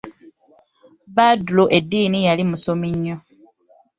Badru 1.15 1.63
eddiini 1.77 2.19
yali 2.27 2.43
musomi 2.49 2.89
nnyo. 2.95 3.15